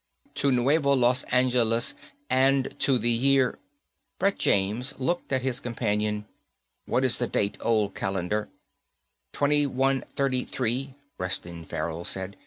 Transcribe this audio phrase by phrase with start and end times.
[0.33, 1.93] "To Nuevo Los Angeles
[2.27, 3.59] and to the year"
[4.17, 6.25] Brett James looked at his companion.
[6.87, 8.49] "What is the date, Old Calendar?"
[9.33, 12.35] "2133," Reston Farrell said.